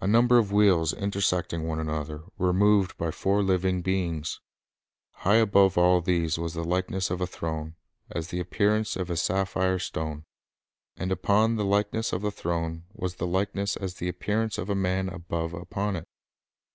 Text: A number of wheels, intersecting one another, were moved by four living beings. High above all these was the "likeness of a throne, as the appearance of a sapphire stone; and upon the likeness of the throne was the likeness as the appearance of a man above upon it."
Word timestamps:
A 0.00 0.06
number 0.06 0.38
of 0.38 0.52
wheels, 0.52 0.94
intersecting 0.94 1.64
one 1.66 1.78
another, 1.78 2.22
were 2.38 2.54
moved 2.54 2.96
by 2.96 3.10
four 3.10 3.42
living 3.42 3.82
beings. 3.82 4.40
High 5.16 5.34
above 5.36 5.76
all 5.76 6.00
these 6.00 6.38
was 6.38 6.54
the 6.54 6.64
"likeness 6.64 7.10
of 7.10 7.20
a 7.20 7.26
throne, 7.26 7.74
as 8.08 8.28
the 8.28 8.40
appearance 8.40 8.96
of 8.96 9.10
a 9.10 9.18
sapphire 9.18 9.78
stone; 9.78 10.24
and 10.96 11.12
upon 11.12 11.56
the 11.56 11.66
likeness 11.66 12.14
of 12.14 12.22
the 12.22 12.30
throne 12.32 12.84
was 12.94 13.16
the 13.16 13.26
likeness 13.26 13.76
as 13.76 13.96
the 13.96 14.08
appearance 14.08 14.56
of 14.56 14.70
a 14.70 14.74
man 14.74 15.10
above 15.10 15.52
upon 15.52 15.96
it." 15.96 16.08